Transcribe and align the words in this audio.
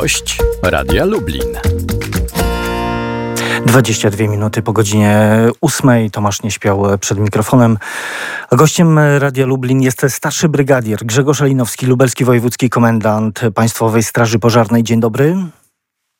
Gość 0.00 0.38
Radia 0.62 1.04
Lublin. 1.04 1.58
22 3.66 4.28
minuty 4.28 4.62
po 4.62 4.72
godzinie 4.72 5.28
8. 5.60 6.10
Tomasz 6.10 6.42
nie 6.42 6.50
śpiał 6.50 6.82
przed 7.00 7.18
mikrofonem. 7.18 7.78
A 8.50 8.56
gościem 8.56 8.98
Radia 9.18 9.46
Lublin 9.46 9.82
jest 9.82 10.06
starszy 10.08 10.48
brygadier 10.48 11.04
Grzegorz 11.04 11.42
Alinowski, 11.42 11.86
lubelski 11.86 12.24
wojewódzki 12.24 12.70
komendant 12.70 13.40
Państwowej 13.54 14.02
Straży 14.02 14.38
Pożarnej. 14.38 14.82
Dzień 14.82 15.00
dobry. 15.00 15.36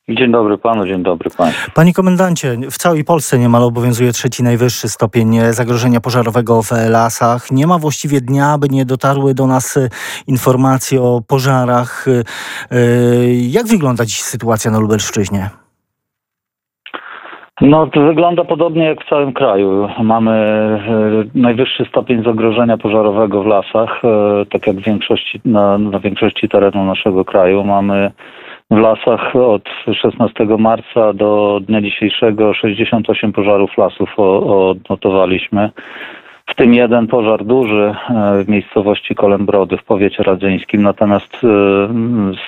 Dzień 0.09 0.33
dobry 0.33 0.59
panu, 0.59 0.87
dzień 0.87 1.03
dobry 1.03 1.31
panu. 1.31 1.53
Panie 1.75 1.93
komendancie, 1.93 2.57
w 2.71 2.79
całej 2.79 3.05
Polsce 3.05 3.39
niemal 3.39 3.63
obowiązuje 3.63 4.13
trzeci 4.13 4.43
najwyższy 4.43 4.89
stopień 4.89 5.39
zagrożenia 5.51 6.01
pożarowego 6.01 6.63
w 6.63 6.71
lasach. 6.91 7.51
Nie 7.51 7.67
ma 7.67 7.79
właściwie 7.79 8.21
dnia, 8.21 8.47
aby 8.53 8.69
nie 8.71 8.85
dotarły 8.85 9.35
do 9.35 9.47
nas 9.47 9.79
informacje 10.27 11.03
o 11.03 11.21
pożarach. 11.29 12.07
Jak 13.49 13.67
wygląda 13.67 14.05
dziś 14.05 14.23
sytuacja 14.23 14.71
na 14.71 14.79
Lubelszczyźnie? 14.79 15.51
No, 17.61 17.87
to 17.87 18.01
wygląda 18.01 18.45
podobnie 18.45 18.85
jak 18.85 19.05
w 19.05 19.09
całym 19.09 19.33
kraju. 19.33 19.89
Mamy 20.03 20.33
e, 20.33 21.39
najwyższy 21.39 21.85
stopień 21.85 22.25
zagrożenia 22.25 22.77
pożarowego 22.79 23.43
w 23.43 23.47
lasach, 23.47 24.03
e, 24.05 24.47
tak 24.51 24.67
jak 24.67 24.77
w 24.77 24.85
większości, 24.85 25.41
na, 25.45 25.79
na 25.79 26.01
większości 26.01 26.49
terenu 26.49 26.85
naszego 26.85 27.25
kraju. 27.25 27.65
Mamy 27.65 28.11
w 28.71 28.77
lasach 28.77 29.37
od 29.37 29.69
16 30.01 30.45
marca 30.59 31.13
do 31.13 31.61
dnia 31.63 31.81
dzisiejszego 31.81 32.55
68 32.55 33.33
pożarów 33.33 33.79
lasów 33.79 34.19
odnotowaliśmy. 34.19 35.71
Tym 36.57 36.75
jeden 36.75 37.07
pożar 37.07 37.45
duży 37.45 37.95
e, 38.11 38.45
w 38.45 38.49
miejscowości 38.49 39.15
Kolembrody 39.15 39.77
w 39.77 39.85
powiecie 39.85 40.23
radzyńskim. 40.23 40.83
Natomiast 40.83 41.35
e, 41.35 41.39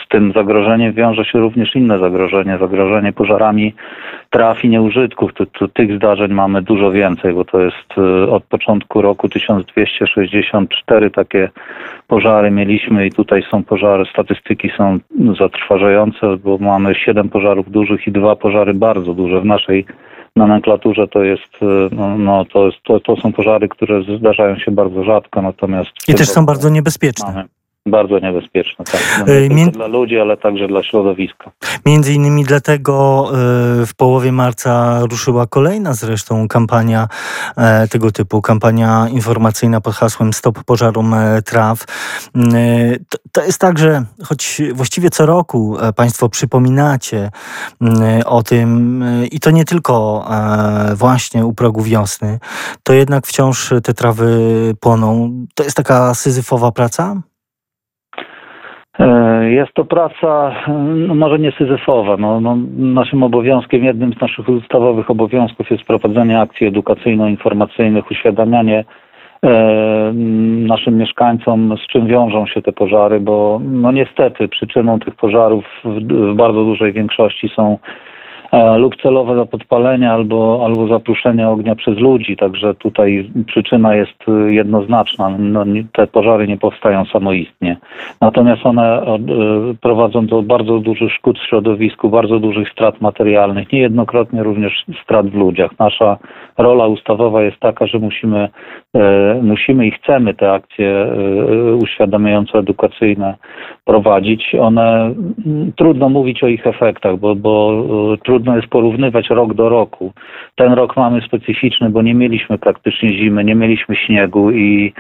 z 0.04 0.08
tym 0.08 0.32
zagrożeniem 0.32 0.92
wiąże 0.92 1.24
się 1.24 1.38
również 1.38 1.77
inne 1.77 1.98
zagrożenie, 1.98 2.58
zagrożenie 2.58 3.12
pożarami 3.12 3.74
traf 4.30 4.64
i 4.64 4.68
nieużytków. 4.68 5.30
Tych 5.74 5.96
zdarzeń 5.96 6.33
mamy 6.33 6.62
dużo 6.62 6.91
więcej, 6.91 7.33
bo 7.33 7.44
to 7.44 7.60
jest 7.60 7.98
e, 7.98 8.30
od 8.30 8.44
początku 8.44 9.02
roku 9.02 9.28
1264 9.28 11.11
takie 11.11 11.48
pożary 12.06 12.50
mieliśmy 12.50 13.06
i 13.06 13.11
tutaj 13.11 13.42
są 13.50 13.64
pożary, 13.64 14.05
statystyki 14.12 14.70
są 14.77 14.98
zatrważające, 15.38 16.36
bo 16.36 16.58
mamy 16.58 16.94
7 16.94 17.28
pożarów 17.28 17.70
dużych 17.70 18.06
i 18.06 18.12
dwa 18.12 18.36
pożary 18.36 18.74
bardzo 18.74 19.14
duże 19.14 19.40
w 19.40 19.44
naszej 19.44 19.86
nomenklaturze 20.39 21.08
to 21.08 21.22
jest, 21.22 21.62
y, 21.62 21.67
no, 21.92 22.19
no 22.19 22.44
to, 22.44 22.67
jest 22.67 22.78
to, 22.84 23.00
to 23.00 23.17
są 23.17 23.33
pożary, 23.33 23.69
które 23.69 24.03
zdarzają 24.19 24.58
się 24.58 24.70
bardzo 24.70 25.05
rzadko, 25.05 25.42
natomiast... 25.42 25.91
I 26.08 26.14
też 26.14 26.28
są 26.28 26.47
bardzo 26.47 26.69
niebezpieczne. 26.69 27.33
Mamy 27.33 27.58
bardzo 27.91 28.19
niebezpieczne, 28.19 28.84
tak. 28.84 29.25
No, 29.27 29.34
nie 29.34 29.48
Mię... 29.48 29.67
dla 29.67 29.86
ludzi, 29.86 30.19
ale 30.19 30.36
także 30.36 30.69
dla 30.69 30.83
środowiska. 30.83 31.50
Między 31.86 32.12
innymi 32.12 32.45
dlatego 32.45 33.27
y, 33.83 33.86
w 33.86 33.95
połowie 33.97 34.33
marca 34.33 35.00
ruszyła 35.11 35.47
kolejna 35.47 35.95
zresztą 35.95 36.48
kampania 36.48 37.08
e, 37.56 37.89
tego 37.89 38.12
typu, 38.12 38.42
kampania 38.42 39.08
informacyjna 39.11 39.80
pod 39.80 39.95
hasłem 39.95 40.33
Stop 40.33 40.64
pożarom 40.64 41.14
e, 41.14 41.42
traw. 41.42 41.84
To 43.33 43.45
jest 43.45 43.61
tak, 43.61 43.78
że 43.78 44.05
choć 44.25 44.62
właściwie 44.73 45.11
co 45.11 45.27
roku 45.27 45.78
e, 45.80 45.92
Państwo 45.92 46.28
przypominacie 46.28 47.30
o 48.27 48.42
tym 48.42 49.05
i 49.30 49.41
to 49.41 49.50
nie 49.50 49.64
tylko 49.64 50.25
właśnie 50.95 51.47
u 51.47 51.52
progu 51.52 51.83
wiosny, 51.83 52.39
to 52.83 52.92
jednak 52.92 53.27
wciąż 53.27 53.73
te 53.83 53.95
trawy 53.95 54.28
płoną. 54.80 55.33
To 55.55 55.64
jest 55.64 55.77
taka 55.77 56.14
syzyfowa 56.14 56.73
praca? 56.73 57.23
E, 58.98 59.50
jest 59.50 59.72
to 59.74 59.84
praca 59.84 60.54
no 61.08 61.14
może 61.14 61.38
nie 61.38 61.52
syzyfowa. 61.52 62.16
No, 62.16 62.41
no, 62.41 62.56
naszym 62.77 63.22
obowiązkiem, 63.22 63.84
jednym 63.84 64.12
z 64.12 64.20
naszych 64.20 64.48
ustawowych 64.48 65.11
obowiązków 65.11 65.70
jest 65.70 65.84
prowadzenie 65.84 66.40
akcji 66.40 66.67
edukacyjno-informacyjnych, 66.67 68.11
uświadamianie 68.11 68.84
e, 69.42 70.12
naszym 70.67 70.98
mieszkańcom, 70.98 71.74
z 71.84 71.86
czym 71.92 72.06
wiążą 72.06 72.46
się 72.46 72.62
te 72.62 72.73
pożary, 72.73 73.20
bo 73.20 73.61
no 73.64 73.92
niestety 73.92 74.48
przyczyną 74.48 74.98
tych 74.98 75.14
pożarów 75.14 75.64
w, 75.84 75.89
w 76.33 76.34
bardzo 76.34 76.64
dużej 76.64 76.92
większości 76.92 77.48
są 77.56 77.78
lub 78.53 78.97
celowe 79.03 79.47
podpalenie 79.47 80.11
albo, 80.11 80.63
albo 80.64 80.86
zapruszenie 80.86 81.48
ognia 81.48 81.75
przez 81.75 81.98
ludzi. 81.98 82.36
Także 82.36 82.75
tutaj 82.75 83.31
przyczyna 83.47 83.95
jest 83.95 84.29
y, 84.29 84.55
jednoznaczna. 84.55 85.29
No, 85.39 85.64
te 85.92 86.07
pożary 86.07 86.48
nie 86.48 86.57
powstają 86.57 87.05
samoistnie. 87.05 87.77
Natomiast 88.20 88.67
one 88.67 89.03
y, 89.03 89.75
prowadzą 89.81 90.27
do 90.27 90.42
bardzo 90.42 90.79
dużych 90.79 91.13
szkód 91.13 91.39
w 91.39 91.48
środowisku, 91.48 92.09
bardzo 92.09 92.39
dużych 92.39 92.69
strat 92.69 93.01
materialnych, 93.01 93.73
niejednokrotnie 93.73 94.42
również 94.42 94.85
strat 95.03 95.27
w 95.27 95.35
ludziach. 95.35 95.70
Nasza 95.79 96.17
rola 96.59 96.86
ustawowa 96.86 97.42
jest 97.42 97.61
taka, 97.61 97.86
że 97.86 97.98
musimy, 97.98 98.48
e, 98.95 99.41
musimy 99.42 99.86
i 99.86 99.91
chcemy 99.91 100.35
te 100.35 100.53
akcje 100.53 100.89
e, 100.89 101.75
uświadamiające, 101.75 102.59
edukacyjne 102.59 103.35
prowadzić. 103.85 104.55
One, 104.61 105.15
trudno 105.77 106.09
mówić 106.09 106.42
o 106.42 106.48
ich 106.48 106.67
efektach, 106.67 107.17
bo, 107.17 107.35
bo 107.35 107.85
trudno 108.25 108.37
trudno 108.38 108.56
jest 108.56 108.68
porównywać 108.68 109.30
rok 109.30 109.54
do 109.54 109.68
roku. 109.68 110.12
Ten 110.56 110.72
rok 110.72 110.96
mamy 110.96 111.20
specyficzny, 111.20 111.90
bo 111.90 112.02
nie 112.02 112.14
mieliśmy 112.14 112.58
praktycznie 112.58 113.08
zimy, 113.08 113.44
nie 113.44 113.54
mieliśmy 113.54 113.96
śniegu 113.96 114.50
i 114.50 114.92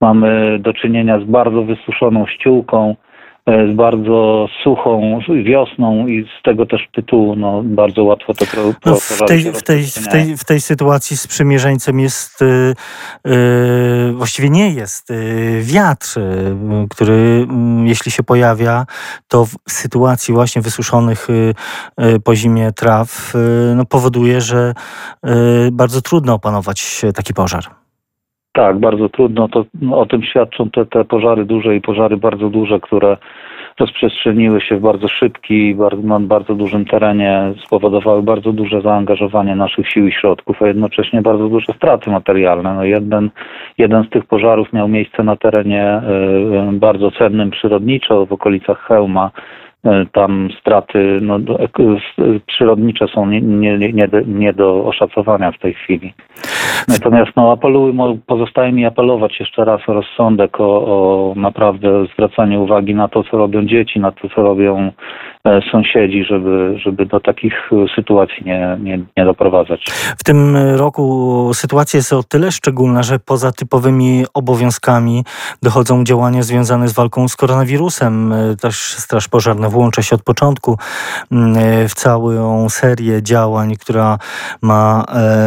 mamy 0.00 0.58
do 0.58 0.72
czynienia 0.72 1.20
z 1.20 1.24
bardzo 1.24 1.62
wysuszoną 1.62 2.26
ściółką 2.26 2.96
z 3.46 3.74
bardzo 3.74 4.48
suchą 4.64 5.18
wiosną 5.44 6.06
i 6.06 6.24
z 6.40 6.42
tego 6.42 6.66
też 6.66 6.88
tytułu 6.92 7.36
no, 7.36 7.62
bardzo 7.64 8.04
łatwo 8.04 8.34
to 8.34 8.46
pro, 8.46 8.62
no 8.86 8.96
w, 8.96 9.18
tej, 9.26 9.52
w, 9.52 9.62
tej, 9.62 9.84
w, 9.84 10.08
tej, 10.08 10.36
w 10.36 10.44
tej 10.44 10.60
sytuacji 10.60 11.16
sprzymierzeńcem 11.16 12.00
jest 12.00 12.40
yy, 12.40 12.74
yy, 13.24 14.12
właściwie 14.12 14.50
nie 14.50 14.70
jest 14.70 15.10
yy, 15.10 15.62
wiatr, 15.62 16.20
który 16.90 17.46
mm, 17.50 17.86
jeśli 17.86 18.12
się 18.12 18.22
pojawia, 18.22 18.86
to 19.28 19.46
w 19.46 19.56
sytuacji 19.68 20.34
właśnie 20.34 20.62
wysuszonych 20.62 21.28
po 22.24 22.36
zimie 22.36 22.72
traw 22.72 23.32
no, 23.76 23.84
powoduje, 23.84 24.40
że 24.40 24.74
bardzo 25.72 26.00
trudno 26.00 26.34
opanować 26.34 27.02
taki 27.14 27.34
pożar. 27.34 27.81
Tak, 28.52 28.78
bardzo 28.78 29.08
trudno. 29.08 29.48
To, 29.48 29.64
no, 29.82 29.98
o 29.98 30.06
tym 30.06 30.22
świadczą 30.22 30.70
te, 30.70 30.86
te 30.86 31.04
pożary 31.04 31.44
duże 31.44 31.76
i 31.76 31.80
pożary 31.80 32.16
bardzo 32.16 32.50
duże, 32.50 32.80
które 32.80 33.16
rozprzestrzeniły 33.80 34.60
się 34.60 34.76
w 34.76 34.80
bardzo 34.80 35.08
szybki, 35.08 35.74
bardzo, 35.74 36.02
na 36.02 36.20
bardzo 36.20 36.54
dużym 36.54 36.84
terenie, 36.84 37.54
spowodowały 37.66 38.22
bardzo 38.22 38.52
duże 38.52 38.80
zaangażowanie 38.80 39.56
naszych 39.56 39.88
sił 39.88 40.06
i 40.06 40.12
środków, 40.12 40.62
a 40.62 40.66
jednocześnie 40.66 41.22
bardzo 41.22 41.48
duże 41.48 41.72
straty 41.72 42.10
materialne. 42.10 42.74
No 42.74 42.84
jeden, 42.84 43.30
jeden 43.78 44.04
z 44.04 44.10
tych 44.10 44.24
pożarów 44.24 44.72
miał 44.72 44.88
miejsce 44.88 45.22
na 45.22 45.36
terenie 45.36 46.02
y, 46.70 46.78
bardzo 46.78 47.10
cennym 47.10 47.50
przyrodniczo 47.50 48.26
w 48.26 48.32
okolicach 48.32 48.78
Chełma, 48.88 49.30
tam 50.12 50.48
straty 50.60 51.18
no, 51.22 51.38
przyrodnicze 52.46 53.06
są 53.14 53.26
nie, 53.26 53.40
nie, 53.40 53.78
nie, 53.78 54.08
nie, 54.26 54.52
do 54.52 54.84
oszacowania 54.84 55.52
w 55.52 55.58
tej 55.58 55.74
chwili. 55.74 56.14
Natomiast 56.88 57.30
no, 57.36 57.52
apeluję, 57.52 58.18
pozostaje 58.26 58.72
mi 58.72 58.86
apelować 58.86 59.40
jeszcze 59.40 59.64
raz 59.64 59.80
o 59.88 59.92
rozsądek, 59.92 60.60
o, 60.60 60.64
o 60.64 61.34
naprawdę 61.36 62.06
zwracanie 62.14 62.60
uwagi 62.60 62.94
na 62.94 63.08
to, 63.08 63.24
co 63.24 63.36
robią 63.36 63.66
dzieci, 63.66 64.00
na 64.00 64.12
to, 64.12 64.28
co 64.28 64.42
robią 64.42 64.92
E, 65.46 65.60
sąsiedzi, 65.72 66.24
żeby, 66.24 66.78
żeby 66.84 67.06
do 67.06 67.20
takich 67.20 67.70
sytuacji 67.96 68.44
nie, 68.44 68.78
nie, 68.80 69.00
nie 69.16 69.24
doprowadzać. 69.24 69.84
W 70.18 70.24
tym 70.24 70.56
roku 70.56 71.50
sytuacja 71.54 71.98
jest 71.98 72.12
o 72.12 72.22
tyle 72.22 72.52
szczególna, 72.52 73.02
że 73.02 73.18
poza 73.18 73.52
typowymi 73.52 74.24
obowiązkami 74.34 75.24
dochodzą 75.62 76.04
działania 76.04 76.42
związane 76.42 76.88
z 76.88 76.92
walką 76.92 77.28
z 77.28 77.36
koronawirusem. 77.36 78.32
E, 78.32 78.56
też 78.56 78.76
Straż 78.76 79.28
Pożarna 79.28 79.68
włącza 79.72 80.02
się 80.02 80.16
od 80.16 80.22
początku 80.22 80.78
mm, 81.32 81.56
e, 81.56 81.88
w 81.88 81.94
całą 81.94 82.68
serię 82.68 83.22
działań, 83.22 83.76
która 83.76 84.18
ma 84.62 85.04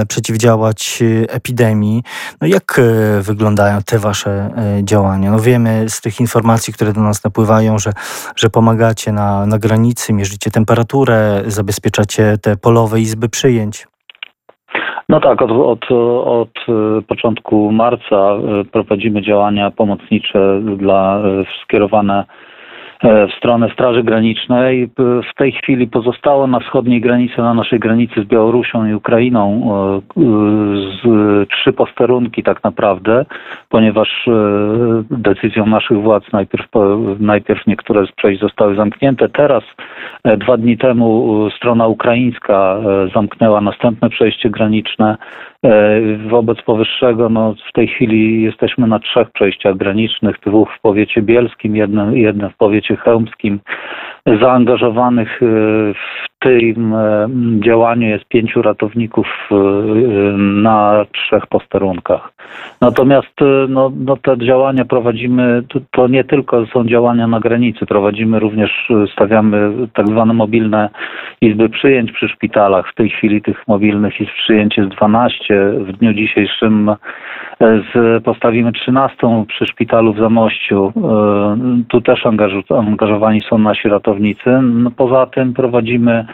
przeciwdziałać 0.09 1.03
epidemii. 1.29 2.03
No 2.41 2.47
jak 2.47 2.81
wyglądają 3.21 3.79
te 3.85 3.99
wasze 3.99 4.49
działania? 4.83 5.31
No 5.31 5.39
wiemy 5.39 5.89
z 5.89 6.01
tych 6.01 6.19
informacji, 6.19 6.73
które 6.73 6.93
do 6.93 7.01
nas 7.01 7.23
napływają, 7.23 7.79
że, 7.79 7.91
że 8.35 8.49
pomagacie 8.49 9.11
na, 9.11 9.45
na 9.45 9.59
granicy 9.59 10.13
mierzycie 10.13 10.51
temperaturę, 10.51 11.43
zabezpieczacie 11.45 12.37
te 12.41 12.57
polowe 12.57 12.99
izby 12.99 13.29
przyjęć. 13.29 13.87
No 15.09 15.19
tak, 15.19 15.41
od, 15.41 15.51
od, 15.51 15.91
od 16.25 16.49
początku 17.07 17.71
marca 17.71 18.15
e, 18.15 18.63
prowadzimy 18.71 19.21
działania 19.21 19.71
pomocnicze 19.71 20.61
dla, 20.77 21.17
e, 21.17 21.45
skierowane 21.63 22.25
w 23.03 23.37
stronę 23.37 23.69
Straży 23.73 24.03
Granicznej. 24.03 24.89
W 24.97 25.37
tej 25.37 25.51
chwili 25.51 25.87
pozostało 25.87 26.47
na 26.47 26.59
wschodniej 26.59 27.01
granicy, 27.01 27.37
na 27.37 27.53
naszej 27.53 27.79
granicy 27.79 28.21
z 28.21 28.25
Białorusią 28.25 28.85
i 28.85 28.93
Ukrainą 28.93 29.61
z 31.03 31.49
trzy 31.49 31.73
posterunki 31.73 32.43
tak 32.43 32.63
naprawdę, 32.63 33.25
ponieważ 33.69 34.29
decyzją 35.11 35.65
naszych 35.65 36.01
władz 36.01 36.31
najpierw, 36.33 36.67
najpierw 37.19 37.67
niektóre 37.67 38.05
z 38.07 38.11
przejść 38.11 38.41
zostały 38.41 38.75
zamknięte. 38.75 39.29
Teraz, 39.29 39.63
dwa 40.37 40.57
dni 40.57 40.77
temu, 40.77 41.49
strona 41.57 41.87
ukraińska 41.87 42.77
zamknęła 43.13 43.61
następne 43.61 44.09
przejście 44.09 44.49
graniczne. 44.49 45.17
Wobec 46.29 46.61
powyższego, 46.61 47.29
no, 47.29 47.55
w 47.69 47.71
tej 47.73 47.87
chwili 47.87 48.41
jesteśmy 48.43 48.87
na 48.87 48.99
trzech 48.99 49.31
przejściach 49.31 49.77
granicznych, 49.77 50.35
dwóch 50.45 50.69
w 50.77 50.81
powiecie 50.81 51.21
bielskim, 51.21 51.75
jednym, 51.75 52.17
jednym 52.17 52.49
w 52.49 52.57
powiecie 52.57 52.95
chełmskim. 52.95 53.59
Zaangażowanych 54.41 55.39
w 55.93 56.34
tym 56.45 56.93
e, 56.93 57.27
działaniu 57.59 58.07
jest 58.07 58.25
pięciu 58.25 58.61
ratowników 58.61 59.27
e, 59.51 59.55
na 60.37 61.05
trzech 61.11 61.47
posterunkach. 61.47 62.33
Natomiast 62.81 63.41
e, 63.41 63.45
no, 63.69 63.91
no 63.95 64.17
te 64.17 64.37
działania 64.37 64.85
prowadzimy, 64.85 65.63
to, 65.91 66.07
nie 66.07 66.23
tylko 66.23 66.65
są 66.65 66.85
działania 66.85 67.27
na 67.27 67.39
granicy, 67.39 67.85
prowadzimy 67.85 68.39
również, 68.39 68.91
stawiamy 69.13 69.71
tak 69.93 70.07
zwane 70.07 70.33
mobilne 70.33 70.89
izby 71.41 71.69
przyjęć 71.69 72.11
przy 72.11 72.27
szpitalach. 72.27 72.91
W 72.91 72.95
tej 72.95 73.09
chwili 73.09 73.41
tych 73.41 73.67
mobilnych 73.67 74.21
izb 74.21 74.31
przyjęć 74.43 74.77
jest 74.77 74.89
12. 74.89 75.71
W 75.79 75.91
dniu 75.91 76.13
dzisiejszym 76.13 76.95
z, 77.59 78.23
postawimy 78.23 78.71
13 78.71 79.45
przy 79.47 79.65
szpitalu 79.65 80.13
w 80.13 80.19
Zamościu. 80.19 80.93
Tu 81.87 82.01
też 82.01 82.25
angażowani 82.69 83.41
są 83.49 83.57
nasi 83.57 83.89
ratownicy. 83.89 84.59
No, 84.61 84.91
poza 84.91 85.25
tym 85.25 85.53
prowadzimy 85.53 86.25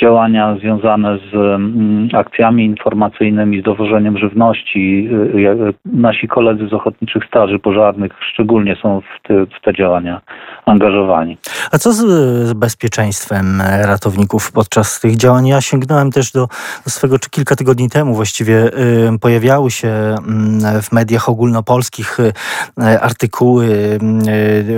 działania 0.00 0.56
związane 0.60 1.18
z 1.18 1.34
mm, 1.34 2.08
akcjami 2.14 2.64
informacyjnymi, 2.64 3.60
z 3.60 3.64
dowożeniem 3.64 4.18
żywności. 4.18 5.08
Y, 5.12 5.38
y, 5.68 5.74
nasi 5.84 6.28
koledzy 6.28 6.68
z 6.68 6.72
Ochotniczych 6.72 7.24
Straży 7.24 7.58
Pożarnych 7.58 8.12
szczególnie 8.32 8.76
są 8.82 9.00
w 9.00 9.28
te, 9.28 9.46
w 9.46 9.64
te 9.64 9.74
działania 9.74 10.20
angażowani. 10.66 11.38
A 11.72 11.78
co 11.78 11.92
z 11.92 12.52
bezpieczeństwem 12.52 13.62
ratowników 13.84 14.52
podczas 14.52 15.00
tych 15.00 15.16
działań? 15.16 15.46
Ja 15.46 15.60
sięgnąłem 15.60 16.10
też 16.10 16.32
do, 16.32 16.48
do 16.84 16.90
swego, 16.90 17.18
czy 17.18 17.30
kilka 17.30 17.56
tygodni 17.56 17.90
temu 17.90 18.14
właściwie 18.14 18.66
y, 19.14 19.18
pojawiały 19.20 19.70
się 19.70 19.88
mm, 19.88 20.82
w 20.82 20.92
mediach 20.92 21.28
ogólnopolskich 21.28 22.18
artykuły 23.00 23.98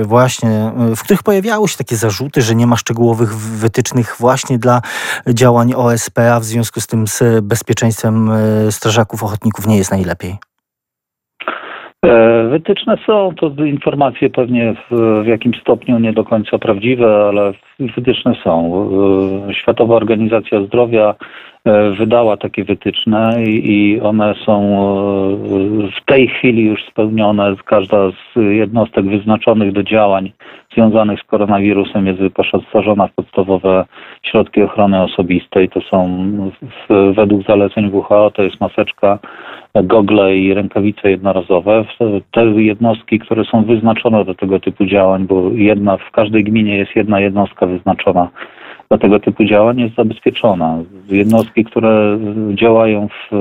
właśnie, 0.02 0.72
w 0.96 1.02
których 1.02 1.22
pojawiały 1.22 1.68
się 1.68 1.76
takie 1.76 1.96
zarzuty, 1.96 2.42
że 2.42 2.54
nie 2.54 2.66
ma 2.66 2.76
szczegółowych 2.76 3.36
wytycznych 3.36 4.16
właśnie 4.18 4.58
dla 4.58 4.80
działań 5.28 5.72
OSP, 5.76 6.18
a 6.18 6.40
w 6.40 6.44
związku 6.44 6.80
z 6.80 6.86
tym 6.86 7.06
z 7.06 7.22
bezpieczeństwem 7.42 8.30
e, 8.30 8.72
strażaków 8.72 9.22
ochotników 9.22 9.66
nie 9.66 9.76
jest 9.76 9.90
najlepiej? 9.90 10.34
E, 12.06 12.48
wytyczne 12.48 12.96
są, 13.06 13.34
to 13.40 13.64
informacje 13.64 14.30
pewnie 14.30 14.74
w, 14.90 15.22
w 15.24 15.26
jakimś 15.26 15.60
stopniu 15.60 15.98
nie 15.98 16.12
do 16.12 16.24
końca 16.24 16.58
prawdziwe, 16.58 17.26
ale 17.28 17.52
wytyczne 17.96 18.34
są. 18.44 18.72
E, 19.48 19.54
Światowa 19.54 19.94
Organizacja 19.94 20.66
Zdrowia 20.66 21.14
wydała 21.98 22.36
takie 22.36 22.64
wytyczne 22.64 23.44
i 23.46 24.00
one 24.02 24.34
są 24.44 24.76
w 26.00 26.04
tej 26.04 26.28
chwili 26.28 26.64
już 26.64 26.84
spełnione. 26.84 27.54
Każda 27.64 28.10
z 28.10 28.36
jednostek 28.36 29.04
wyznaczonych 29.04 29.72
do 29.72 29.82
działań 29.82 30.32
związanych 30.72 31.20
z 31.20 31.24
koronawirusem 31.24 32.06
jest 32.06 32.18
wyposażona 32.18 33.06
w 33.06 33.14
podstawowe 33.14 33.84
środki 34.22 34.62
ochrony 34.62 35.02
osobistej. 35.02 35.68
To 35.68 35.80
są 35.80 36.26
według 37.12 37.46
zaleceń 37.46 37.90
WHO, 37.92 38.30
to 38.30 38.42
jest 38.42 38.60
maseczka, 38.60 39.18
gogle 39.84 40.36
i 40.36 40.54
rękawice 40.54 41.10
jednorazowe. 41.10 41.84
Te 42.30 42.44
jednostki, 42.44 43.18
które 43.18 43.44
są 43.44 43.64
wyznaczone 43.64 44.24
do 44.24 44.34
tego 44.34 44.60
typu 44.60 44.84
działań, 44.84 45.26
bo 45.26 45.50
jedna 45.54 45.96
w 45.96 46.10
każdej 46.10 46.44
gminie 46.44 46.76
jest 46.76 46.96
jedna 46.96 47.20
jednostka 47.20 47.66
wyznaczona 47.66 48.28
dla 48.88 48.98
tego 48.98 49.20
typu 49.20 49.44
działań 49.44 49.80
jest 49.80 49.94
zabezpieczona. 49.94 50.78
Jednostki, 51.08 51.64
które 51.64 52.18
działają 52.54 53.08
w 53.30 53.36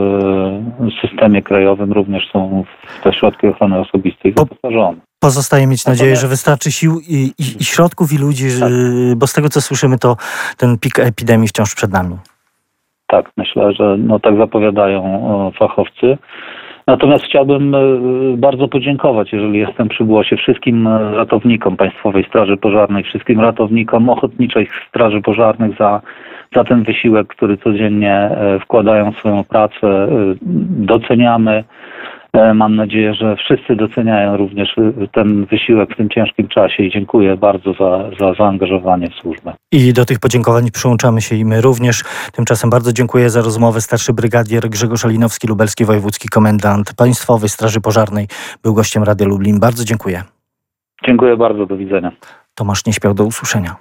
systemie 1.02 1.42
krajowym 1.42 1.94
również 1.94 2.32
są 2.32 2.64
w 3.00 3.04
te 3.04 3.14
środki 3.14 3.48
ochrony 3.48 3.80
osobistej 3.80 4.34
wyposażone. 4.34 4.98
Pozostaje 5.20 5.68
mieć 5.68 5.86
nadzieję, 5.86 6.16
że 6.16 6.28
wystarczy 6.28 6.72
sił 6.72 7.00
i, 7.00 7.32
i, 7.40 7.62
i 7.62 7.64
środków 7.64 8.14
i 8.14 8.18
ludzi, 8.18 8.46
tak. 8.60 8.72
bo 9.16 9.28
z 9.28 9.34
tego 9.34 9.50
co 9.50 9.62
słyszymy, 9.62 9.98
to 9.98 10.18
ten 10.58 10.78
pik 10.80 11.00
epidemii 11.00 11.48
wciąż 11.48 11.76
przed 11.76 11.92
nami. 11.92 12.16
Tak, 13.08 13.32
myślę, 13.38 13.74
że 13.74 13.98
no, 13.98 14.20
tak 14.20 14.38
zapowiadają 14.38 15.52
fachowcy. 15.60 16.18
Natomiast 16.88 17.24
chciałbym 17.26 17.76
e, 17.76 17.80
bardzo 18.38 18.68
podziękować, 18.68 19.34
jeżeli 19.34 19.60
jestem 19.60 19.90
przy 19.90 20.04
głosie, 20.04 20.38
wszystkim 20.38 20.88
e, 20.88 21.16
ratownikom 21.16 21.78
Państwowej 21.78 22.24
Straży 22.24 22.58
Pożarnej, 22.58 23.04
wszystkim 23.04 23.40
ratownikom 23.42 24.10
Ochotniczej 24.10 24.68
Straży 24.90 25.22
Pożarnych 25.22 25.78
za, 25.80 26.02
za 26.56 26.64
ten 26.64 26.84
wysiłek, 26.84 27.28
który 27.28 27.58
codziennie 27.58 28.14
e, 28.14 28.60
wkładają 28.60 29.12
w 29.12 29.18
swoją 29.18 29.44
pracę. 29.44 30.08
Doceniamy. 30.86 31.64
E, 32.36 32.54
mam 32.54 32.76
nadzieję, 32.76 33.14
że 33.14 33.36
wszyscy 33.36 33.76
doceniają 33.76 34.38
również 34.38 34.78
y, 34.78 35.08
ten 35.12 35.46
wysiłek 35.46 35.94
w 35.94 35.98
tym 35.98 36.10
ciężkim 36.10 36.48
czasie 36.48 36.84
i 36.84 36.92
dziękuję 36.92 37.38
bardzo 37.38 37.74
za, 37.74 38.10
za 38.20 38.34
zaangażowanie 38.34 39.10
w 39.10 39.14
służbę. 39.14 39.54
I 39.72 39.94
do 39.94 40.06
tych 40.06 40.20
podziękowań 40.20 40.72
przyłączamy 40.72 41.22
się 41.22 41.36
i 41.36 41.46
my 41.46 41.62
również. 41.62 42.04
Tymczasem 42.34 42.70
bardzo 42.70 42.94
dziękuję 42.94 43.30
za 43.30 43.42
rozmowę. 43.42 43.82
Starszy 43.82 44.14
brygadier 44.14 44.70
Grzegorz 44.70 45.06
Alinowski, 45.06 45.48
Lubelski 45.48 45.86
Wojewódzki 45.86 46.30
Komendant 46.30 46.94
Państwowej 46.98 47.50
Straży 47.50 47.82
Pożarnej 47.82 48.28
był 48.64 48.74
gościem 48.74 49.04
Radia 49.04 49.28
Lublin. 49.28 49.60
Bardzo 49.60 49.86
dziękuję. 49.86 50.24
Dziękuję 51.06 51.38
bardzo, 51.38 51.66
do 51.66 51.78
widzenia. 51.78 52.12
Tomasz 52.56 52.86
nie 52.86 52.94
śpiał 52.94 53.14
do 53.14 53.24
usłyszenia. 53.26 53.74